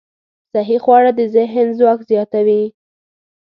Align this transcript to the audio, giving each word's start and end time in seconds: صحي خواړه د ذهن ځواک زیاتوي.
صحي 0.55 0.77
خواړه 0.83 1.11
د 1.19 1.21
ذهن 1.35 1.67
ځواک 1.77 1.99
زیاتوي. 2.09 2.63